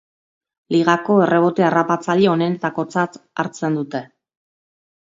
[0.75, 4.07] Ligako errebote harrapatzaile onenetakotzat hartzen dute.